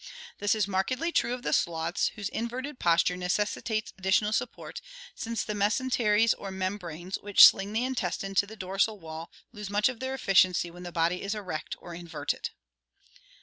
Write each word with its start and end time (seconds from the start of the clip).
This 0.39 0.55
is 0.55 0.67
markedly 0.67 1.11
true 1.11 1.35
of 1.35 1.43
the 1.43 1.53
sloths, 1.53 2.07
whose 2.15 2.27
inverted 2.29 2.79
posture 2.79 3.15
necessitates 3.15 3.93
additional 3.99 4.33
support, 4.33 4.81
since 5.13 5.43
the 5.43 5.53
mesenteries 5.53 6.33
or 6.33 6.49
membranes 6.49 7.19
which 7.21 7.45
sling 7.45 7.71
the 7.71 7.85
intestine 7.85 8.33
to 8.33 8.47
the 8.47 8.55
dorsal 8.55 8.97
wall 8.99 9.29
lose 9.51 9.69
much 9.69 9.89
of 9.89 9.99
their 9.99 10.15
efficiency 10.15 10.71
when 10.71 10.81
the 10.81 10.91
body 10.91 11.21
is 11.21 11.35
erect 11.35 11.75
or 11.79 11.93
inverted. 11.93 12.49